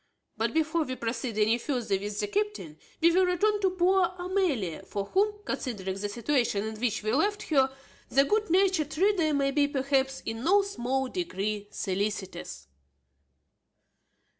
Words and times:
But 0.35 0.51
before 0.55 0.81
we 0.83 0.95
proceed 0.95 1.37
any 1.37 1.59
further 1.59 1.99
with 1.99 2.19
the 2.19 2.25
captain 2.27 2.79
we 3.01 3.11
will 3.11 3.23
return 3.27 3.61
to 3.61 3.69
poor 3.69 4.05
Amelia, 4.17 4.81
for 4.81 5.05
whom, 5.05 5.43
considering 5.45 5.93
the 5.95 6.09
situation 6.09 6.65
in 6.65 6.79
which 6.79 7.03
we 7.03 7.13
left 7.13 7.43
her, 7.49 7.71
the 8.09 8.23
good 8.25 8.49
natured 8.49 8.97
reader 8.97 9.31
may 9.31 9.51
be, 9.51 9.67
perhaps, 9.67 10.21
in 10.25 10.43
no 10.43 10.63
small 10.63 11.07
degree 11.07 11.67
solicitous. 11.69 12.67